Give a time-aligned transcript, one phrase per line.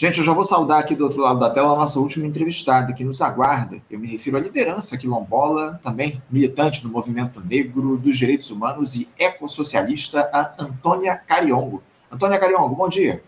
[0.00, 2.94] Gente, eu já vou saudar aqui do outro lado da tela a nossa última entrevistada
[2.94, 3.82] que nos aguarda.
[3.90, 9.10] Eu me refiro à liderança quilombola, também militante do movimento negro, dos direitos humanos e
[9.18, 11.82] ecossocialista, a Antônia Cariongo.
[12.10, 13.22] Antônia Cariongo, bom dia.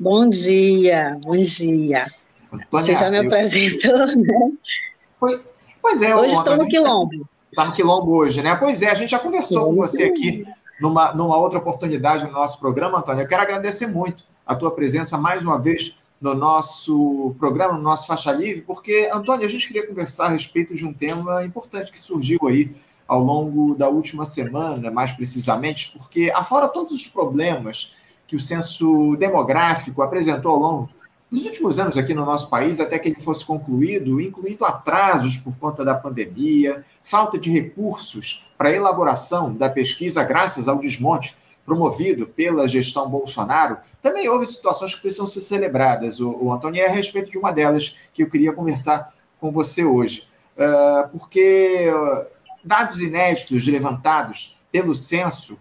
[0.00, 2.06] Bom dia, bom dia.
[2.50, 5.36] Antônia, Você já me apresentou, né?
[5.82, 6.16] Pois é.
[6.16, 7.28] Hoje estou no Quilombo.
[7.50, 8.54] Está no Quilombo hoje, né?
[8.54, 10.46] Pois é, a gente já conversou com você aqui
[10.80, 13.24] numa, numa outra oportunidade no nosso programa, Antônia.
[13.24, 18.06] Eu quero agradecer muito a tua presença mais uma vez no nosso programa, no nosso
[18.06, 21.98] Faixa Livre, porque, Antônio, a gente queria conversar a respeito de um tema importante que
[21.98, 22.74] surgiu aí
[23.06, 29.16] ao longo da última semana, mais precisamente, porque, afora todos os problemas que o censo
[29.16, 30.90] demográfico apresentou ao longo
[31.30, 35.56] dos últimos anos aqui no nosso país, até que ele fosse concluído, incluindo atrasos por
[35.56, 42.68] conta da pandemia, falta de recursos para elaboração da pesquisa, graças ao desmonte promovido pela
[42.68, 46.20] gestão Bolsonaro, também houve situações que precisam ser celebradas.
[46.20, 49.84] O, o Antônio é a respeito de uma delas que eu queria conversar com você
[49.84, 50.28] hoje.
[50.56, 52.24] Uh, porque uh,
[52.64, 55.58] dados inéditos levantados pelo censo, uh,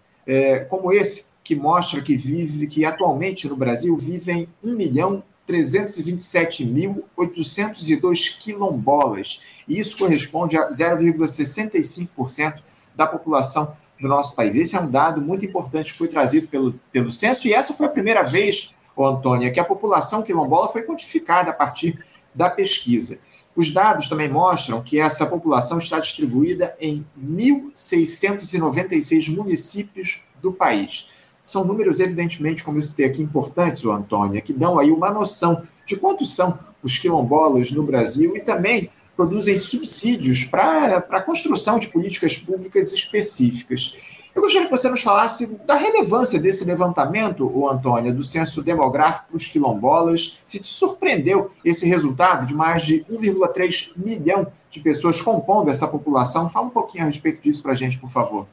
[0.69, 9.43] como esse, que mostra que vive, que atualmente no Brasil vivem 1 milhão 327.802 quilombolas.
[9.67, 12.61] E isso corresponde a 0,65%
[12.95, 14.55] da população do nosso país.
[14.55, 17.87] Esse é um dado muito importante que foi trazido pelo, pelo censo, e essa foi
[17.87, 21.99] a primeira vez, Antônia, que a população quilombola foi quantificada a partir
[22.33, 23.19] da pesquisa.
[23.55, 31.15] Os dados também mostram que essa população está distribuída em 1.696 municípios do país.
[31.45, 35.95] São números, evidentemente, como eu citei aqui, importantes, Antônia, que dão aí uma noção de
[35.95, 42.37] quantos são os quilombolas no Brasil e também produzem subsídios para a construção de políticas
[42.37, 43.97] públicas específicas.
[44.35, 49.27] Eu gostaria que você nos falasse da relevância desse levantamento, o Antônia, do censo demográfico
[49.29, 50.41] para os quilombolas.
[50.45, 56.49] Se te surpreendeu esse resultado de mais de 1,3 milhão de pessoas compondo essa população,
[56.49, 58.45] fala um pouquinho a respeito disso para a gente, por favor.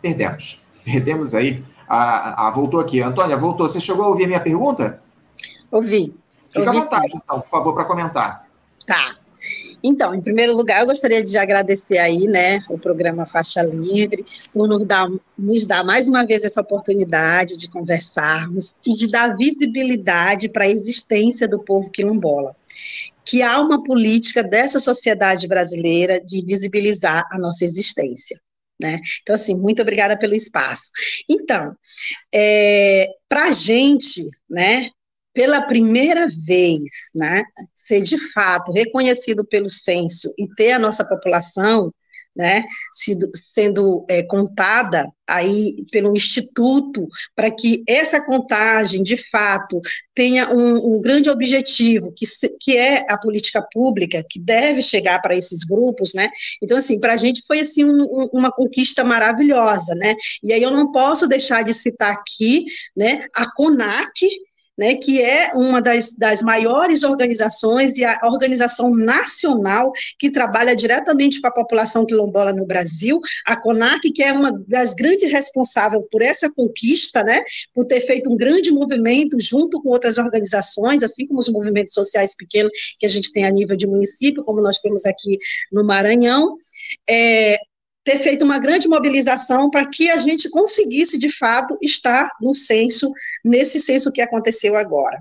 [0.00, 0.62] Perdemos.
[0.84, 1.64] Perdemos aí.
[1.88, 3.00] Ah, voltou aqui.
[3.00, 3.66] Antônia, voltou.
[3.66, 5.02] Você chegou a ouvir a minha pergunta?
[5.68, 6.14] Ouvi.
[6.46, 7.18] Fica ouvi à vontade, sim.
[7.22, 8.46] então, por favor, para comentar.
[8.86, 9.16] Tá.
[9.86, 14.66] Então, em primeiro lugar, eu gostaria de agradecer aí, né, o programa Faixa Livre, por
[14.66, 15.06] nos dar,
[15.36, 20.70] nos dar mais uma vez essa oportunidade de conversarmos e de dar visibilidade para a
[20.70, 22.56] existência do povo quilombola.
[23.26, 28.40] Que há uma política dessa sociedade brasileira de visibilizar a nossa existência.
[28.80, 29.00] Né?
[29.22, 30.90] Então, assim, muito obrigada pelo espaço.
[31.28, 31.76] Então,
[32.34, 34.88] é, para a gente, né,
[35.34, 37.42] pela primeira vez, né,
[37.74, 41.92] ser de fato reconhecido pelo censo e ter a nossa população,
[42.36, 49.80] né, sendo, sendo é, contada aí pelo Instituto, para que essa contagem, de fato,
[50.14, 55.20] tenha um, um grande objetivo, que, se, que é a política pública, que deve chegar
[55.22, 56.28] para esses grupos, né,
[56.62, 60.62] então, assim, para a gente foi, assim, um, um, uma conquista maravilhosa, né, e aí
[60.62, 62.64] eu não posso deixar de citar aqui,
[62.96, 64.28] né, a CONAC,
[64.76, 71.40] né, que é uma das, das maiores organizações e a organização nacional que trabalha diretamente
[71.40, 76.22] com a população quilombola no Brasil, a CONAC, que é uma das grandes responsáveis por
[76.22, 77.42] essa conquista, né,
[77.72, 82.34] por ter feito um grande movimento junto com outras organizações, assim como os movimentos sociais
[82.36, 85.38] pequenos que a gente tem a nível de município, como nós temos aqui
[85.72, 86.56] no Maranhão,
[87.08, 87.56] é,
[88.04, 93.10] ter feito uma grande mobilização para que a gente conseguisse, de fato, estar no censo,
[93.42, 95.18] nesse censo que aconteceu agora.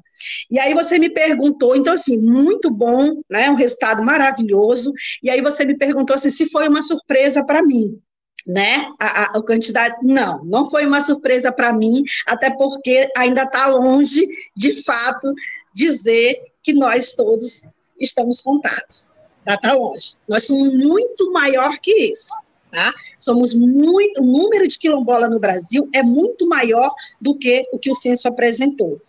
[0.51, 5.41] E aí você me perguntou, então, assim, muito bom, né, um resultado maravilhoso, e aí
[5.41, 7.97] você me perguntou assim, se foi uma surpresa para mim
[8.45, 8.91] né?
[8.99, 9.95] A, a, a, quantidade.
[10.03, 15.33] Não, não foi uma surpresa para mim, até porque ainda está longe, de fato,
[15.73, 17.65] dizer que nós todos
[17.97, 19.13] estamos contados.
[19.39, 20.15] Está tá longe.
[20.27, 22.33] Nós somos muito maior que isso.
[22.73, 22.91] Tá?
[23.19, 26.91] Somos muito, o número de quilombola no Brasil é muito maior
[27.21, 28.99] do que o que o censo apresentou.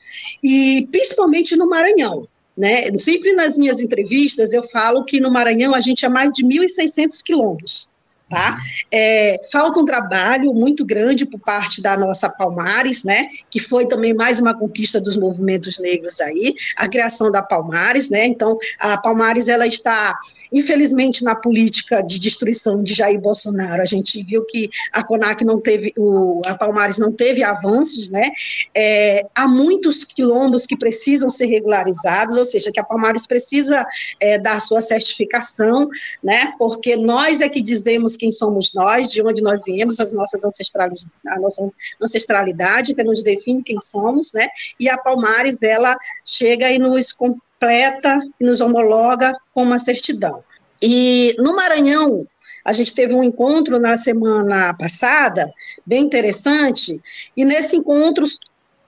[0.43, 2.29] E principalmente no Maranhão.
[2.55, 2.95] Né?
[2.99, 7.23] Sempre nas minhas entrevistas eu falo que no Maranhão a gente é mais de 1.600
[7.25, 7.91] quilombos.
[8.27, 8.57] Tá?
[8.91, 14.15] É, falta um trabalho muito grande por parte da nossa Palmares, né, que foi também
[14.15, 19.47] mais uma conquista dos movimentos negros aí, a criação da Palmares, né, então a Palmares
[19.47, 20.19] ela está,
[20.51, 25.61] infelizmente, na política de destruição de Jair Bolsonaro, a gente viu que a CONAC não
[25.61, 28.31] teve, o, a Palmares não teve avanços, né,
[28.75, 33.85] é, há muitos quilombos que precisam ser regularizados, ou seja, que a Palmares precisa
[34.19, 35.91] é, dar sua certificação,
[36.23, 40.13] né, porque nós é que dizemos sabemos quem somos nós, de onde nós viemos, as
[40.13, 41.69] nossas ancestralidades, a nossa
[42.01, 44.49] ancestralidade que nos define quem somos, né?
[44.79, 50.41] E a Palmares ela chega e nos completa, e nos homologa com uma certidão.
[50.81, 52.27] E no Maranhão,
[52.65, 55.51] a gente teve um encontro na semana passada,
[55.85, 57.01] bem interessante,
[57.37, 58.25] e nesse encontro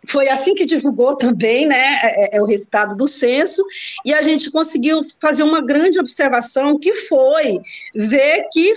[0.09, 3.65] foi assim que divulgou também, né, é, é, o resultado do censo,
[4.05, 7.59] e a gente conseguiu fazer uma grande observação que foi
[7.95, 8.73] ver que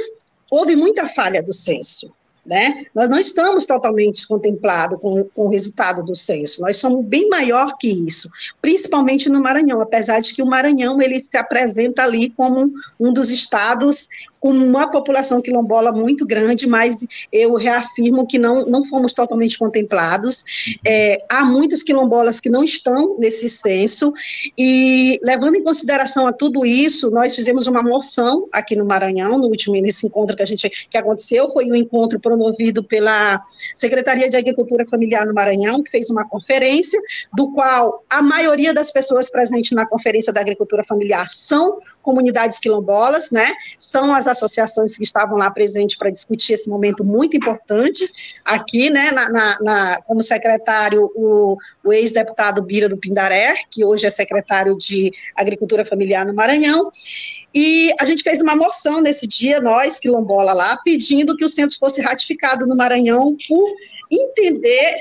[0.52, 2.14] houve muita falha do censo.
[2.50, 2.86] Né?
[2.96, 7.78] Nós não estamos totalmente contemplados com, com, o resultado do censo, nós somos bem maior
[7.78, 8.28] que isso,
[8.60, 13.30] principalmente no Maranhão, apesar de que o Maranhão ele se apresenta ali como um, dos
[13.30, 14.08] estados
[14.40, 20.80] com uma população quilombola muito grande, mas eu reafirmo que não, não fomos totalmente contemplados.
[20.88, 24.12] É, há muitos quilombolas que não estão nesse censo,
[24.58, 29.48] e levando em consideração a tudo isso, nós fizemos uma moção aqui no Maranhão, no
[29.48, 33.44] último nesse encontro que a gente que aconteceu, foi um encontro promovido pela
[33.76, 37.00] Secretaria de Agricultura Familiar no Maranhão, que fez uma conferência,
[37.36, 43.30] do qual a maioria das pessoas presentes na conferência da agricultura familiar são comunidades quilombolas,
[43.30, 43.54] né?
[43.78, 48.08] São as associações que estavam lá presentes para discutir esse momento muito importante
[48.46, 54.06] aqui, né, na, na, na como secretário o, o ex-deputado Bira do Pindaré, que hoje
[54.06, 56.90] é secretário de Agricultura Familiar no Maranhão,
[57.54, 61.80] e a gente fez uma moção nesse dia, nós, quilombola lá, pedindo que o censo
[61.80, 63.76] fosse ratificado no Maranhão por
[64.12, 64.96] entender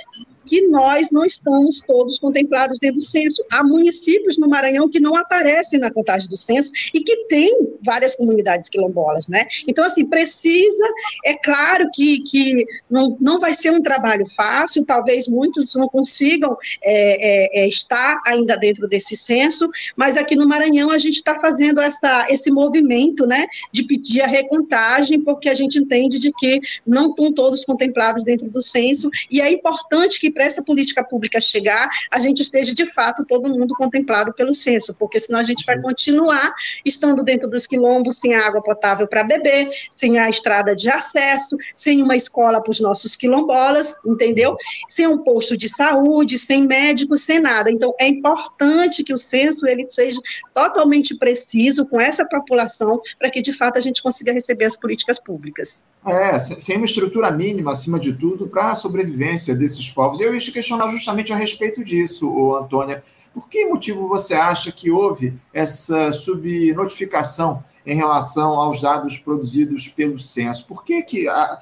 [0.48, 3.44] que nós não estamos todos contemplados dentro do censo.
[3.52, 8.16] Há municípios no Maranhão que não aparecem na contagem do censo e que tem várias
[8.16, 9.46] comunidades quilombolas, né?
[9.68, 10.84] Então, assim, precisa,
[11.24, 16.56] é claro que, que não, não vai ser um trabalho fácil, talvez muitos não consigam
[16.82, 21.38] é, é, é, estar ainda dentro desse censo, mas aqui no Maranhão a gente está
[21.38, 26.58] fazendo essa, esse movimento, né, de pedir a recontagem, porque a gente entende de que
[26.86, 31.40] não estão todos contemplados dentro do censo, e é importante que para essa política pública
[31.40, 35.66] chegar, a gente esteja de fato todo mundo contemplado pelo censo, porque senão a gente
[35.66, 36.54] vai continuar
[36.84, 42.00] estando dentro dos quilombos sem água potável para beber, sem a estrada de acesso, sem
[42.00, 44.56] uma escola para os nossos quilombolas, entendeu?
[44.88, 47.68] Sem um posto de saúde, sem médico, sem nada.
[47.68, 50.20] Então é importante que o censo ele seja
[50.54, 55.18] totalmente preciso com essa população para que de fato a gente consiga receber as políticas
[55.18, 55.88] públicas.
[56.06, 60.20] É, sem uma estrutura mínima, acima de tudo, para a sobrevivência desses povos.
[60.28, 63.02] Eu ia te questionar justamente a respeito disso, Antônia.
[63.32, 70.18] Por que motivo você acha que houve essa subnotificação em relação aos dados produzidos pelo
[70.18, 70.66] censo?
[70.66, 71.58] Por que, que há,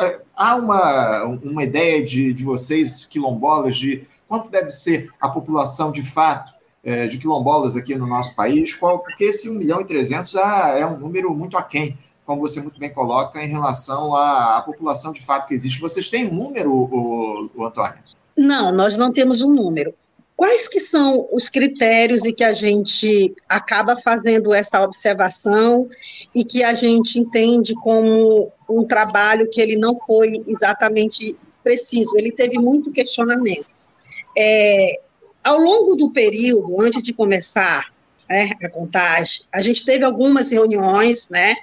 [0.00, 5.90] é, há uma, uma ideia de, de vocês, quilombolas, de quanto deve ser a população
[5.90, 6.52] de fato
[6.82, 8.74] é, de quilombolas aqui no nosso país?
[8.74, 12.60] Qual, porque esse 1 milhão e 300 ah, é um número muito aquém como você
[12.60, 15.80] muito bem coloca, em relação à, à população de fato que existe.
[15.80, 17.98] Vocês têm um número, o, o Antônio?
[18.36, 19.94] Não, nós não temos um número.
[20.36, 25.88] Quais que são os critérios e que a gente acaba fazendo essa observação
[26.34, 32.32] e que a gente entende como um trabalho que ele não foi exatamente preciso, ele
[32.32, 33.92] teve muito questionamentos.
[34.36, 35.00] É,
[35.42, 37.92] ao longo do período, antes de começar
[38.28, 41.54] né, a contagem, a gente teve algumas reuniões, né,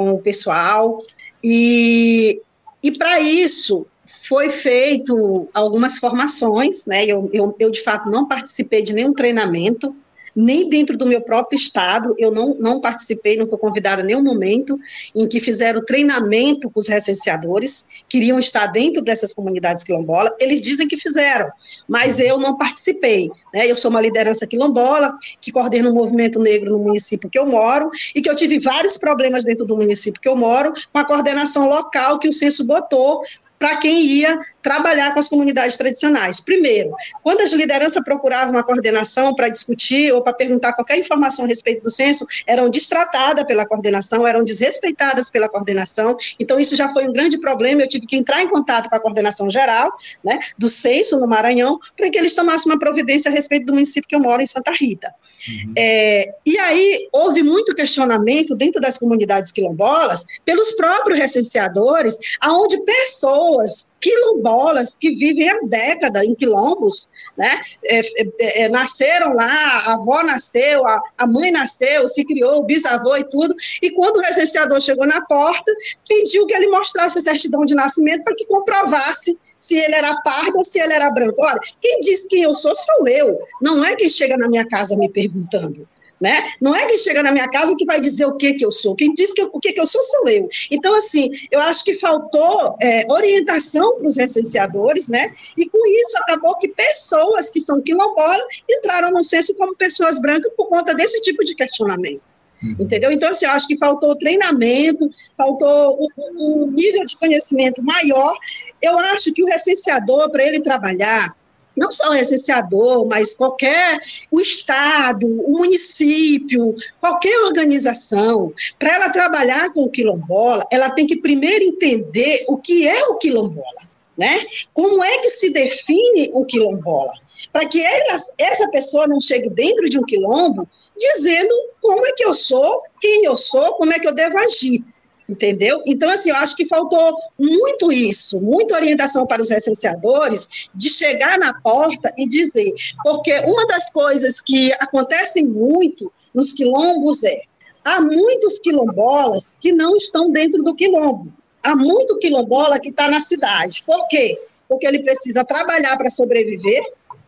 [0.00, 0.96] com o pessoal,
[1.44, 2.40] e,
[2.82, 8.80] e para isso foi feito algumas formações, né, eu, eu, eu de fato não participei
[8.80, 9.94] de nenhum treinamento,
[10.34, 14.22] nem dentro do meu próprio estado, eu não, não participei, não fui convidada em nenhum
[14.22, 14.78] momento
[15.14, 20.86] em que fizeram treinamento com os recenseadores, queriam estar dentro dessas comunidades quilombolas, eles dizem
[20.86, 21.48] que fizeram,
[21.88, 26.70] mas eu não participei, né, eu sou uma liderança quilombola, que coordena o movimento negro
[26.70, 30.28] no município que eu moro, e que eu tive vários problemas dentro do município que
[30.28, 33.22] eu moro, com a coordenação local que o censo botou,
[33.60, 36.40] para quem ia trabalhar com as comunidades tradicionais.
[36.40, 41.48] Primeiro, quando as lideranças procuravam uma coordenação para discutir ou para perguntar qualquer informação a
[41.48, 46.16] respeito do censo, eram distratadas pela coordenação, eram desrespeitadas pela coordenação.
[46.38, 47.82] Então, isso já foi um grande problema.
[47.82, 49.92] Eu tive que entrar em contato com a coordenação geral
[50.24, 54.08] né, do censo no Maranhão para que eles tomassem uma providência a respeito do município
[54.08, 55.12] que eu moro, em Santa Rita.
[55.48, 55.74] Uhum.
[55.76, 63.49] É, e aí, houve muito questionamento dentro das comunidades quilombolas pelos próprios recenseadores, aonde pessoas
[63.50, 67.60] pessoas quilombolas que vivem há décadas em quilombos, né?
[67.84, 69.46] É, é, é, nasceram lá,
[69.86, 73.54] a avó nasceu, a, a mãe nasceu, se criou, o bisavô e tudo.
[73.82, 75.70] E quando o recenseador chegou na porta,
[76.08, 80.58] pediu que ele mostrasse a certidão de nascimento para que comprovasse se ele era pardo
[80.58, 81.42] ou se ele era branco.
[81.42, 83.38] Olha, quem diz quem eu sou, sou eu.
[83.60, 85.86] Não é quem chega na minha casa me perguntando.
[86.20, 86.52] Né?
[86.60, 88.94] Não é quem chega na minha casa que vai dizer o que que eu sou.
[88.94, 90.48] Quem diz que eu, o que que eu sou sou eu.
[90.70, 95.32] Então, assim, eu acho que faltou é, orientação para os recenseadores, né?
[95.56, 100.52] E com isso acabou que pessoas que são quilombolas entraram no censo como pessoas brancas
[100.56, 102.22] por conta desse tipo de questionamento.
[102.62, 102.76] Uhum.
[102.80, 103.10] Entendeu?
[103.10, 108.34] Então, assim, eu acho que faltou treinamento, faltou um, um nível de conhecimento maior.
[108.82, 111.34] Eu acho que o recenseador, para ele trabalhar,
[111.76, 114.00] não só o recenseador, mas qualquer,
[114.30, 121.16] o Estado, o município, qualquer organização, para ela trabalhar com o quilombola, ela tem que
[121.16, 123.82] primeiro entender o que é o quilombola,
[124.16, 124.44] né?
[124.74, 127.12] Como é que se define o quilombola?
[127.52, 132.24] Para que ela, essa pessoa não chegue dentro de um quilombo dizendo como é que
[132.24, 134.84] eu sou, quem eu sou, como é que eu devo agir
[135.30, 135.80] entendeu?
[135.86, 141.38] Então, assim, eu acho que faltou muito isso, muita orientação para os recenseadores de chegar
[141.38, 142.72] na porta e dizer,
[143.02, 147.42] porque uma das coisas que acontecem muito nos quilombos é,
[147.84, 151.32] há muitos quilombolas que não estão dentro do quilombo,
[151.62, 154.36] há muito quilombola que está na cidade, por quê?
[154.68, 156.82] Porque ele precisa trabalhar para sobreviver,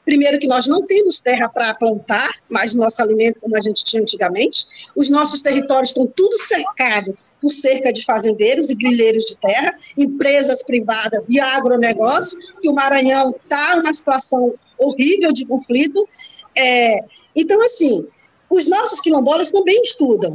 [0.05, 4.03] Primeiro que nós não temos terra para plantar mais nosso alimento como a gente tinha
[4.03, 4.67] antigamente.
[4.97, 10.63] Os nossos territórios estão tudo cercados por cerca de fazendeiros e grileiros de terra, empresas
[10.65, 16.09] privadas e agronegócio, que o Maranhão está numa situação horrível de conflito.
[16.57, 16.99] É,
[17.35, 18.07] então, assim,
[18.51, 20.31] os nossos quilombolas também estudam.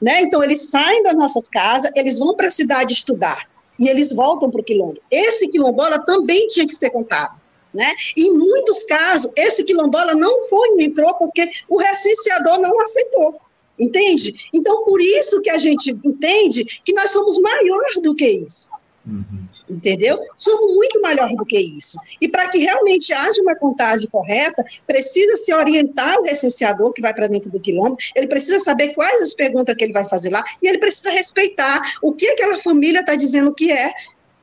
[0.00, 0.22] Né?
[0.22, 3.46] Então, eles saem das nossas casas, eles vão para a cidade estudar
[3.78, 5.00] e eles voltam para o quilombo.
[5.10, 7.38] Esse quilombola também tinha que ser contado.
[7.72, 7.94] Né?
[8.16, 13.40] Em muitos casos, esse quilombola não foi, não entrou, porque o recenseador não aceitou.
[13.78, 14.48] Entende?
[14.52, 18.68] Então, por isso que a gente entende que nós somos maior do que isso.
[19.06, 19.48] Uhum.
[19.70, 20.20] Entendeu?
[20.36, 21.96] Somos muito maior do que isso.
[22.20, 27.14] E para que realmente haja uma contagem correta, precisa se orientar o recenseador que vai
[27.14, 30.44] para dentro do quilombo, ele precisa saber quais as perguntas que ele vai fazer lá,
[30.62, 33.92] e ele precisa respeitar o que aquela família está dizendo que é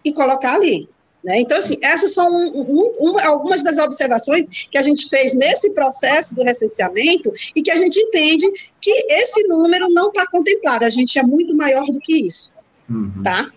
[0.03, 0.89] e colocar ali.
[1.25, 1.39] Né?
[1.39, 6.36] Então, assim, essas são um, um, algumas das observações que a gente fez nesse processo
[6.36, 8.46] do recenseamento e que a gente entende
[8.79, 12.53] que esse número não está contemplado, a gente é muito maior do que isso.
[12.88, 13.24] Uhum.
[13.24, 13.50] Tá?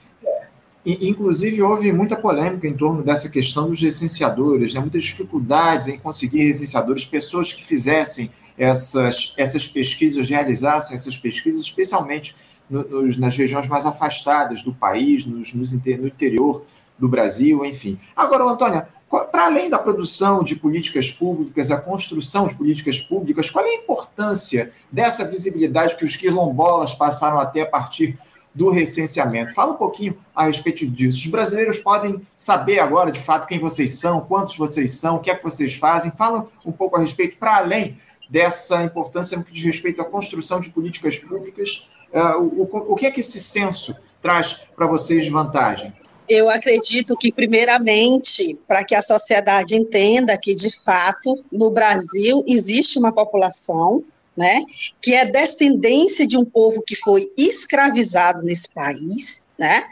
[0.86, 4.80] Inclusive, houve muita polêmica em torno dessa questão dos recenseadores, né?
[4.80, 12.34] muitas dificuldades em conseguir recenseadores, pessoas que fizessem essas, essas pesquisas, realizassem essas pesquisas, especialmente
[12.70, 16.64] no, nos, nas regiões mais afastadas do país, nos, nos, no interior
[16.98, 17.98] do Brasil, enfim.
[18.16, 23.64] Agora, Antônia, para além da produção de políticas públicas, a construção de políticas públicas, qual
[23.64, 28.18] é a importância dessa visibilidade que os quilombolas passaram a ter a partir
[28.54, 29.54] do recenseamento?
[29.54, 31.18] Fala um pouquinho a respeito disso.
[31.18, 35.30] Os brasileiros podem saber agora, de fato, quem vocês são, quantos vocês são, o que
[35.30, 36.10] é que vocês fazem.
[36.10, 40.60] Fala um pouco a respeito, para além dessa importância no que diz respeito à construção
[40.60, 45.24] de políticas públicas, uh, o, o, o que é que esse censo traz para vocês
[45.24, 45.94] de vantagem?
[46.28, 52.98] Eu acredito que, primeiramente, para que a sociedade entenda que, de fato, no Brasil existe
[52.98, 54.04] uma população
[54.38, 54.62] né,
[55.02, 59.84] que é descendência de um povo que foi escravizado nesse país, né,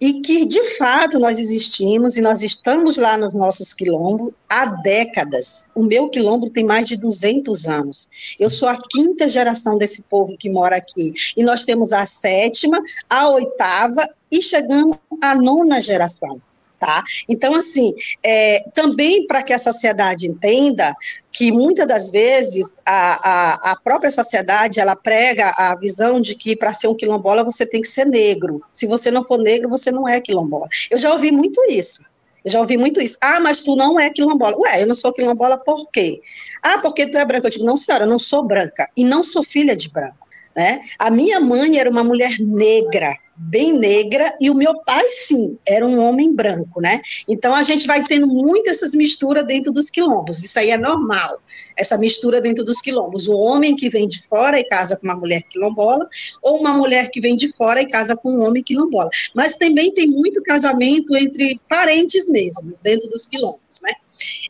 [0.00, 5.66] e que de fato nós existimos e nós estamos lá nos nossos quilombos há décadas.
[5.72, 8.08] O meu quilombo tem mais de 200 anos.
[8.40, 12.82] Eu sou a quinta geração desse povo que mora aqui, e nós temos a sétima,
[13.08, 16.42] a oitava e chegamos à nona geração.
[16.84, 17.02] Tá?
[17.26, 20.94] Então, assim, é, também para que a sociedade entenda
[21.32, 26.54] que muitas das vezes a, a, a, própria sociedade ela prega a visão de que
[26.54, 28.62] para ser um quilombola você tem que ser negro.
[28.70, 30.68] Se você não for negro, você não é quilombola.
[30.90, 32.04] Eu já ouvi muito isso.
[32.44, 33.16] Eu já ouvi muito isso.
[33.18, 34.54] Ah, mas tu não é quilombola.
[34.58, 36.20] Ué, eu não sou quilombola por quê?
[36.62, 37.46] Ah, porque tu é branca.
[37.46, 38.90] Eu digo, não, senhora, eu não sou branca.
[38.94, 40.23] E não sou filha de branco.
[40.56, 40.80] Né?
[40.98, 45.84] A minha mãe era uma mulher negra, bem negra, e o meu pai, sim, era
[45.84, 47.00] um homem branco, né?
[47.28, 51.40] Então a gente vai tendo muito essas misturas dentro dos quilombos, isso aí é normal,
[51.76, 53.26] essa mistura dentro dos quilombos.
[53.26, 56.08] O homem que vem de fora e casa com uma mulher quilombola,
[56.40, 59.10] ou uma mulher que vem de fora e casa com um homem quilombola.
[59.34, 63.92] Mas também tem muito casamento entre parentes mesmo, dentro dos quilombos, né?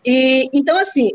[0.04, 1.12] E, então, assim,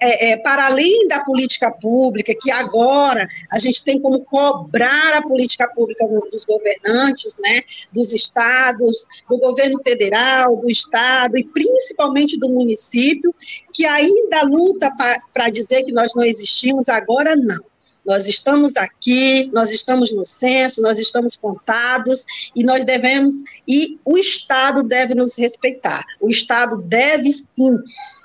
[0.00, 5.22] é, é, para além da política pública, que agora a gente tem como cobrar a
[5.22, 7.60] política pública dos governantes, né,
[7.92, 13.34] dos estados, do governo federal, do estado e principalmente do município,
[13.72, 14.90] que ainda luta
[15.32, 17.62] para dizer que nós não existimos, agora não.
[18.04, 24.18] Nós estamos aqui, nós estamos no censo, nós estamos contados e nós devemos, e o
[24.18, 26.04] Estado deve nos respeitar.
[26.20, 27.70] O Estado deve, sim,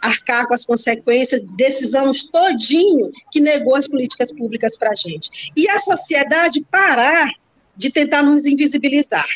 [0.01, 5.51] arcar com as consequências desses anos todinho que negou as políticas públicas para a gente.
[5.55, 7.29] E a sociedade parar
[7.75, 9.27] de tentar nos invisibilizar,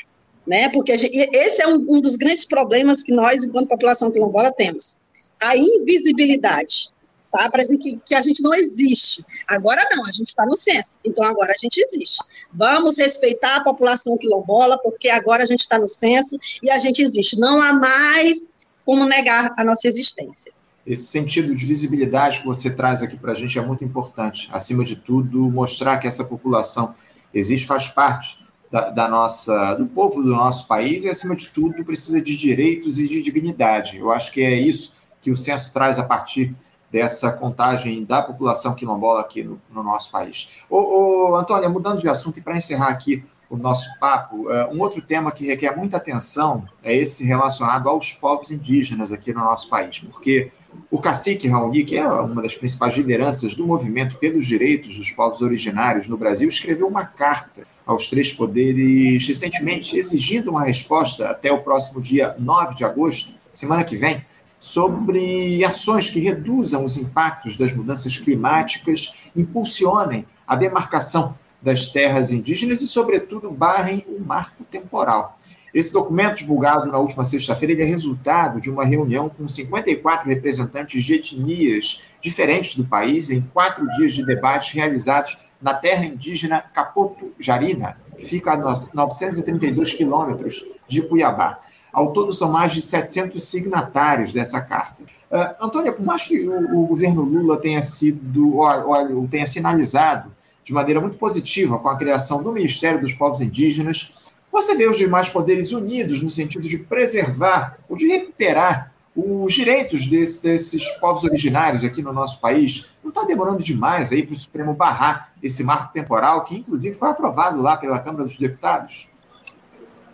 [0.46, 0.68] né?
[0.70, 4.98] Porque gente, esse é um, um dos grandes problemas que nós, enquanto população quilombola, temos.
[5.42, 6.90] A invisibilidade
[7.34, 7.50] tá?
[7.50, 9.26] Parece que, que a gente não existe.
[9.48, 12.24] Agora não, a gente está no censo, então agora a gente existe.
[12.54, 17.02] Vamos respeitar a população quilombola, porque agora a gente está no censo e a gente
[17.02, 17.40] existe.
[17.40, 18.54] Não há mais
[18.86, 20.54] como negar a nossa existência.
[20.86, 24.50] Esse sentido de visibilidade que você traz aqui para a gente é muito importante.
[24.52, 26.94] Acima de tudo, mostrar que essa população
[27.34, 31.84] existe, faz parte da, da, nossa, do povo do nosso país e, acima de tudo,
[31.86, 33.98] precisa de direitos e de dignidade.
[33.98, 36.54] Eu acho que é isso que o censo traz a partir
[36.94, 40.60] dessa contagem da população quilombola aqui no, no nosso país.
[40.70, 44.80] Ô, ô, Antônia, mudando de assunto e para encerrar aqui o nosso papo, uh, um
[44.80, 49.68] outro tema que requer muita atenção é esse relacionado aos povos indígenas aqui no nosso
[49.70, 50.52] país, porque
[50.92, 55.42] o cacique Raoni, que é uma das principais lideranças do movimento pelos direitos dos povos
[55.42, 61.64] originários no Brasil, escreveu uma carta aos três poderes recentemente, exigindo uma resposta até o
[61.64, 64.24] próximo dia 9 de agosto, semana que vem,
[64.64, 72.82] sobre ações que reduzam os impactos das mudanças climáticas, impulsionem a demarcação das terras indígenas
[72.82, 75.38] e, sobretudo, barrem o marco temporal.
[75.74, 81.16] Esse documento, divulgado na última sexta-feira, é resultado de uma reunião com 54 representantes de
[81.16, 87.98] etnias diferentes do país em quatro dias de debates realizados na terra indígena Capoto Jarina,
[88.18, 91.60] que fica a 932 quilômetros de Cuiabá.
[91.94, 95.04] Ao todo, são mais de 700 signatários dessa carta.
[95.32, 100.34] Uh, Antônia, por mais que o, o governo Lula tenha sido, olha, tenha sinalizado
[100.64, 104.98] de maneira muito positiva com a criação do Ministério dos Povos Indígenas, você vê os
[104.98, 111.24] demais poderes unidos no sentido de preservar ou de recuperar os direitos desse, desses povos
[111.24, 112.94] originários aqui no nosso país.
[113.04, 117.10] Não está demorando demais aí para o Supremo barrar esse marco temporal, que inclusive foi
[117.10, 119.08] aprovado lá pela Câmara dos Deputados?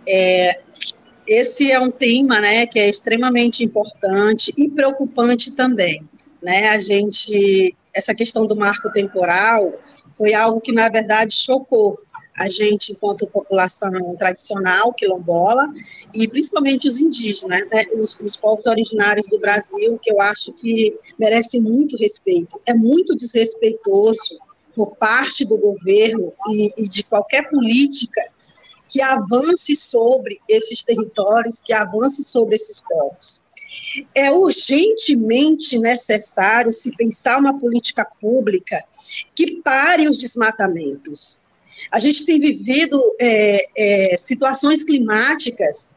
[0.08, 0.62] É,
[1.30, 6.04] esse é um tema, né, que é extremamente importante e preocupante também,
[6.42, 6.70] né?
[6.70, 9.74] A gente, essa questão do marco temporal
[10.16, 12.00] foi algo que na verdade chocou
[12.36, 15.68] a gente enquanto população tradicional quilombola
[16.14, 20.96] e principalmente os indígenas, né, os, os, povos originários do Brasil, que eu acho que
[21.20, 22.60] merecem muito respeito.
[22.66, 24.36] É muito desrespeitoso
[24.74, 28.22] por parte do governo e, e de qualquer política
[28.90, 33.44] que avance sobre esses territórios, que avance sobre esses povos.
[34.16, 38.84] É urgentemente necessário se pensar uma política pública
[39.36, 41.44] que pare os desmatamentos.
[41.92, 45.96] A gente tem vivido é, é, situações climáticas.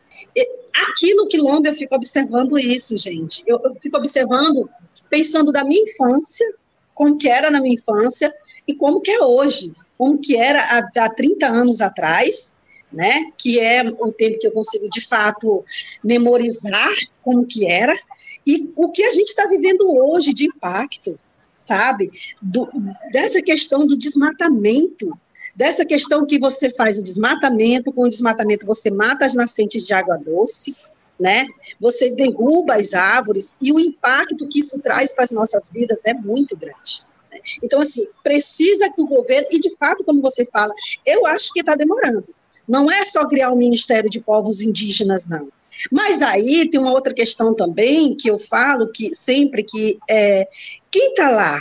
[0.89, 3.43] Aqui no Quilombo eu fico observando isso, gente.
[3.47, 4.69] Eu, eu fico observando,
[5.11, 6.47] pensando da minha infância,
[6.95, 8.33] como que era na minha infância
[8.69, 12.57] e como que é hoje, como que era há, há 30 anos atrás
[12.93, 13.31] né?
[13.37, 15.65] Que é o tempo que eu consigo de fato
[16.03, 17.95] memorizar como que era
[18.47, 21.19] e o que a gente está vivendo hoje de impacto,
[21.59, 22.11] sabe?
[22.41, 22.69] Do,
[23.13, 25.17] dessa questão do desmatamento,
[25.55, 29.93] dessa questão que você faz o desmatamento, com o desmatamento você mata as nascentes de
[29.93, 30.75] água doce,
[31.19, 31.47] né?
[31.81, 36.13] Você derruba as árvores e o impacto que isso traz para as nossas vidas é
[36.13, 37.05] muito grande.
[37.31, 37.39] Né?
[37.63, 40.73] Então, assim, precisa que o governo, e de fato, como você fala,
[41.07, 42.25] eu acho que está demorando.
[42.73, 45.49] Não é só criar um Ministério de Povos Indígenas, não.
[45.91, 50.49] Mas aí tem uma outra questão também que eu falo que sempre que é,
[50.91, 51.61] quem está lá,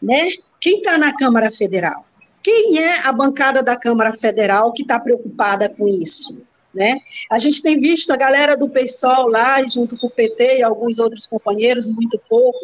[0.00, 0.28] né?
[0.60, 2.04] Quem está na Câmara Federal?
[2.40, 6.46] Quem é a bancada da Câmara Federal que está preocupada com isso?
[6.72, 6.98] Né?
[7.28, 11.00] A gente tem visto a galera do PSOL lá, junto com o PT e alguns
[11.00, 12.60] outros companheiros, muito pouco,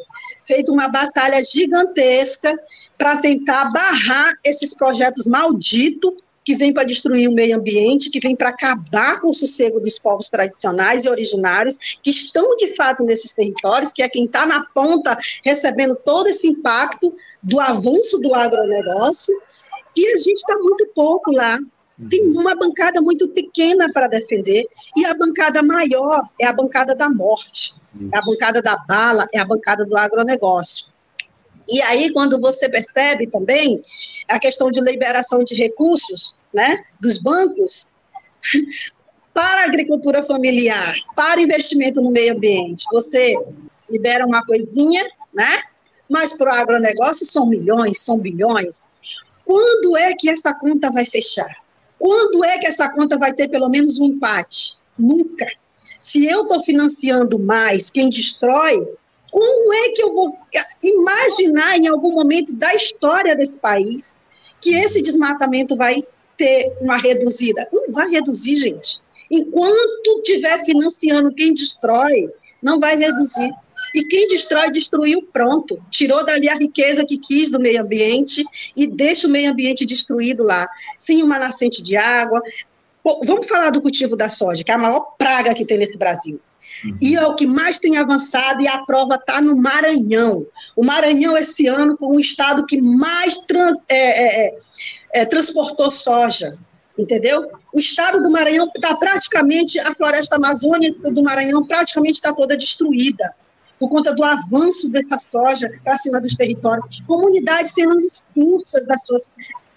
[0.46, 2.55] feito uma batalha gigantesca
[2.96, 8.35] para tentar barrar esses projetos malditos que vem para destruir o meio ambiente, que vem
[8.35, 13.33] para acabar com o sossego dos povos tradicionais e originários, que estão de fato nesses
[13.33, 19.35] territórios, que é quem está na ponta recebendo todo esse impacto do avanço do agronegócio,
[19.96, 21.59] e a gente está muito pouco lá.
[22.09, 22.40] Tem uhum.
[22.40, 27.74] uma bancada muito pequena para defender, e a bancada maior é a bancada da morte,
[28.12, 30.91] é a bancada da bala, é a bancada do agronegócio.
[31.72, 33.80] E aí, quando você percebe também
[34.28, 37.90] a questão de liberação de recursos né, dos bancos
[39.32, 43.35] para a agricultura familiar, para investimento no meio ambiente, você
[43.88, 45.62] libera uma coisinha, né?
[46.11, 48.87] mas para o agronegócio são milhões, são bilhões.
[49.46, 51.56] Quando é que essa conta vai fechar?
[51.98, 54.76] Quando é que essa conta vai ter pelo menos um empate?
[54.98, 55.46] Nunca.
[55.98, 58.87] Se eu estou financiando mais quem destrói,
[59.32, 60.38] como é que eu vou
[60.82, 64.18] imaginar em algum momento da história desse país
[64.60, 66.04] que esse desmatamento vai
[66.36, 67.66] ter uma reduzida?
[67.72, 69.00] Não vai reduzir, gente.
[69.30, 72.28] Enquanto estiver financiando quem destrói,
[72.62, 73.50] não vai reduzir.
[73.94, 75.82] E quem destrói, destruiu pronto.
[75.90, 78.44] Tirou dali a riqueza que quis do meio ambiente
[78.76, 80.68] e deixa o meio ambiente destruído lá,
[80.98, 82.42] sem uma nascente de água.
[83.04, 85.96] Bom, vamos falar do cultivo da soja, que é a maior praga que tem nesse
[85.96, 86.40] Brasil.
[86.84, 86.96] Uhum.
[87.00, 90.46] E é o que mais tem avançado, e a prova está no Maranhão.
[90.76, 94.52] O Maranhão, esse ano, foi um estado que mais trans, é, é, é,
[95.14, 96.52] é transportou soja
[96.98, 97.50] entendeu?
[97.72, 103.34] O estado do Maranhão está praticamente, a floresta amazônica do Maranhão praticamente está toda destruída,
[103.82, 107.00] por conta do avanço dessa soja para cima dos territórios.
[107.04, 109.28] Comunidades sendo expulsas das suas.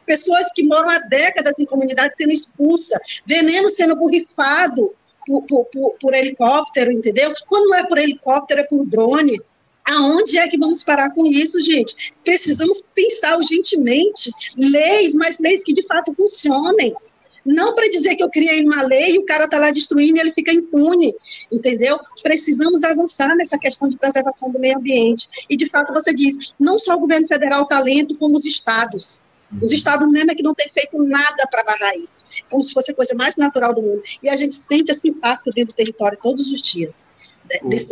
[0.06, 4.94] Pessoas que moram há décadas em comunidades sendo expulsas, veneno sendo borrifado
[5.26, 7.34] por, por, por, por helicóptero, entendeu?
[7.48, 9.42] Quando não é por helicóptero, é por drone.
[9.84, 12.14] Aonde é que vamos parar com isso, gente?
[12.24, 16.94] Precisamos pensar urgentemente leis, mas leis que de fato funcionem.
[17.46, 20.20] Não para dizer que eu criei uma lei e o cara está lá destruindo e
[20.20, 21.14] ele fica impune,
[21.52, 22.00] entendeu?
[22.24, 25.28] Precisamos avançar nessa questão de preservação do meio ambiente.
[25.50, 29.22] E, de fato, você diz, não só o governo federal está lento, como os estados.
[29.62, 32.16] Os estados mesmo é que não têm feito nada para barrar isso,
[32.50, 34.02] como se fosse a coisa mais natural do mundo.
[34.24, 37.08] E a gente sente esse impacto dentro do território todos os dias.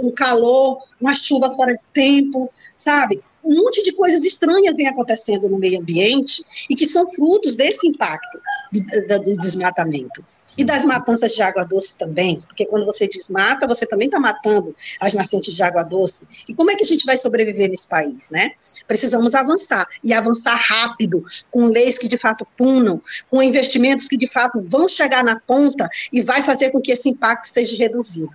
[0.02, 3.22] Um calor, uma chuva fora de tempo, sabe?
[3.44, 7.88] Um monte de coisas estranhas vem acontecendo no meio ambiente e que são frutos desse
[7.88, 8.40] impacto
[8.72, 10.24] do, do desmatamento.
[10.58, 14.76] E das matanças de água doce também, porque quando você desmata, você também está matando
[15.00, 16.28] as nascentes de água doce.
[16.48, 18.52] E como é que a gente vai sobreviver nesse país, né?
[18.88, 24.32] Precisamos avançar, e avançar rápido, com leis que de fato punam, com investimentos que de
[24.32, 28.32] fato vão chegar na ponta e vai fazer com que esse impacto seja reduzido.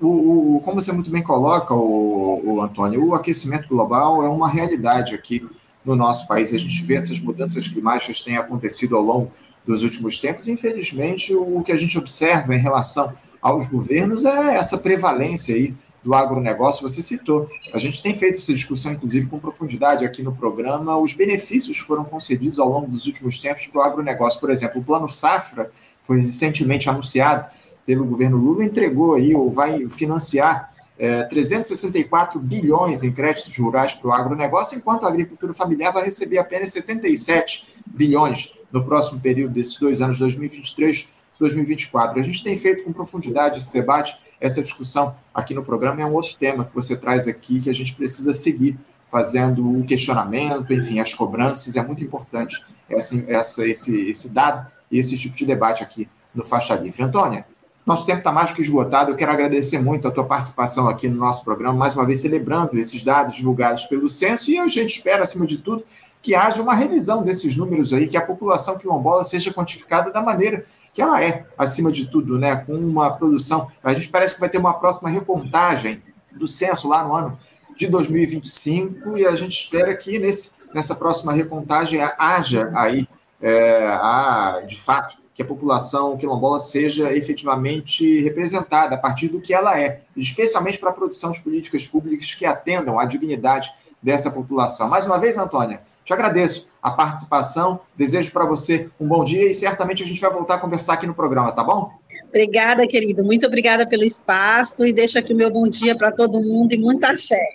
[0.00, 4.48] O, o, como você muito bem coloca, o, o, Antônio, o aquecimento global é uma
[4.48, 5.48] realidade aqui
[5.84, 6.52] no nosso país.
[6.52, 9.32] A gente vê essas mudanças climáticas têm acontecido ao longo
[9.64, 10.48] dos últimos tempos.
[10.48, 16.14] Infelizmente, o que a gente observa em relação aos governos é essa prevalência aí do
[16.14, 16.82] agronegócio.
[16.82, 17.48] Você citou.
[17.72, 20.96] A gente tem feito essa discussão, inclusive, com profundidade aqui no programa.
[20.98, 24.40] Os benefícios foram concedidos ao longo dos últimos tempos para o agronegócio.
[24.40, 25.70] Por exemplo, o Plano Safra
[26.02, 27.46] foi recentemente anunciado
[27.86, 34.08] pelo governo Lula, entregou aí, ou vai financiar é, 364 bilhões em créditos rurais para
[34.08, 39.78] o agronegócio, enquanto a agricultura familiar vai receber apenas 77 bilhões no próximo período desses
[39.78, 41.08] dois anos, 2023
[41.40, 42.20] 2024.
[42.20, 46.12] A gente tem feito com profundidade esse debate, essa discussão aqui no programa, é um
[46.12, 48.78] outro tema que você traz aqui que a gente precisa seguir
[49.10, 54.98] fazendo o questionamento, enfim, as cobranças, é muito importante essa, essa, esse, esse dado e
[54.98, 57.02] esse tipo de debate aqui no Faixa Livre.
[57.02, 57.44] Antônia,
[57.90, 59.10] nosso tempo está mais que esgotado.
[59.10, 62.78] Eu quero agradecer muito a tua participação aqui no nosso programa, mais uma vez celebrando
[62.78, 65.84] esses dados divulgados pelo censo, e a gente espera, acima de tudo,
[66.22, 70.64] que haja uma revisão desses números aí, que a população quilombola seja quantificada da maneira
[70.94, 72.56] que ela é, acima de tudo, né?
[72.56, 73.66] Com uma produção.
[73.82, 76.00] A gente parece que vai ter uma próxima recontagem
[76.30, 77.38] do censo lá no ano
[77.76, 83.08] de 2025, e a gente espera que nesse, nessa próxima recontagem haja aí,
[83.42, 89.54] é, a, de fato, que a população quilombola seja efetivamente representada a partir do que
[89.54, 93.70] ela é, especialmente para a produção de políticas públicas que atendam à dignidade
[94.02, 94.88] dessa população.
[94.88, 99.54] Mais uma vez, Antônia, te agradeço a participação, desejo para você um bom dia e
[99.54, 101.90] certamente a gente vai voltar a conversar aqui no programa, tá bom?
[102.28, 103.24] Obrigada, querido.
[103.24, 106.78] Muito obrigada pelo espaço e deixo aqui o meu bom dia para todo mundo e
[106.78, 107.54] muito axé.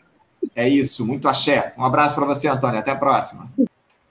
[0.55, 1.73] É isso, muito axé.
[1.77, 2.79] Um abraço para você, Antônia.
[2.79, 3.47] Até a próxima.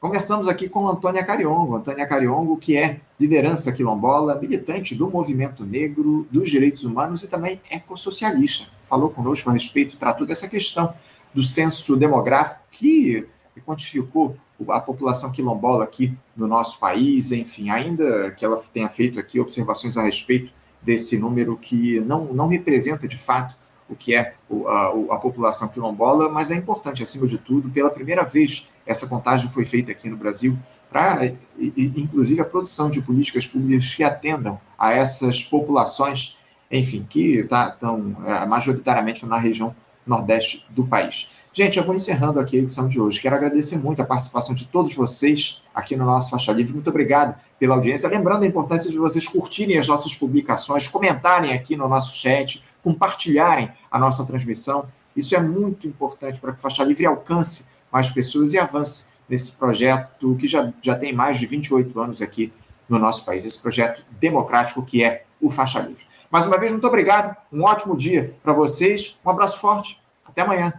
[0.05, 6.27] Conversamos aqui com Antônia Cariongo, Antônia Cariongo, que é liderança quilombola, militante do movimento negro,
[6.31, 8.69] dos direitos humanos e também ecossocialista.
[8.85, 10.93] Falou conosco a respeito, tratou dessa questão
[11.33, 13.27] do censo demográfico que
[13.65, 14.37] quantificou
[14.69, 19.97] a população quilombola aqui no nosso país, enfim, ainda que ela tenha feito aqui observações
[19.97, 23.57] a respeito desse número que não, não representa de fato
[23.89, 24.35] o que é
[24.67, 29.51] a, a população quilombola, mas é importante, acima de tudo, pela primeira vez essa contagem
[29.51, 30.59] foi feita aqui no Brasil
[30.91, 31.35] para,
[31.77, 36.39] inclusive, a produção de políticas públicas que atendam a essas populações,
[36.71, 39.75] enfim, que tá, estão é, majoritariamente na região
[40.07, 41.29] nordeste do país.
[41.53, 43.21] Gente, eu vou encerrando aqui a edição de hoje.
[43.21, 46.75] Quero agradecer muito a participação de todos vocês aqui no nosso Faixa Livre.
[46.75, 48.09] Muito obrigado pela audiência.
[48.09, 53.71] Lembrando a importância de vocês curtirem as nossas publicações, comentarem aqui no nosso chat, compartilharem
[53.91, 58.59] a nossa transmissão Isso é muito importante para que Faixa Livre alcance mais pessoas e
[58.59, 62.53] avance nesse projeto que já, já tem mais de 28 anos aqui
[62.89, 66.05] no nosso país, esse projeto democrático que é o Faixa Livre.
[66.29, 70.73] Mais uma vez, muito obrigado, um ótimo dia para vocês, um abraço forte, até amanhã.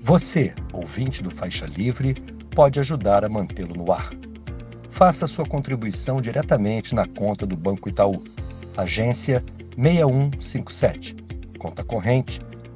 [0.00, 2.14] Você, ouvinte do Faixa Livre,
[2.54, 4.10] pode ajudar a mantê-lo no ar.
[4.90, 8.24] Faça sua contribuição diretamente na conta do Banco Itaú,
[8.78, 9.44] agência
[9.76, 11.16] 6157,
[11.58, 12.40] conta corrente